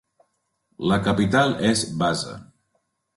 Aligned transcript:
La 0.91 0.97
capital 1.07 1.53
és 1.73 1.83
Baza. 2.01 2.33